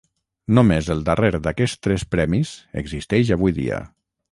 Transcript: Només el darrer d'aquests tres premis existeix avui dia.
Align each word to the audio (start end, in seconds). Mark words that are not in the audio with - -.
Només 0.59 0.87
el 0.93 1.03
darrer 1.09 1.29
d'aquests 1.47 1.83
tres 1.89 2.07
premis 2.15 2.55
existeix 2.85 3.33
avui 3.39 3.57
dia. 3.63 3.85